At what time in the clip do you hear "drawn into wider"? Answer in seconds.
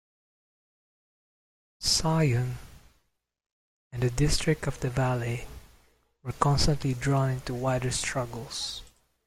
6.95-7.91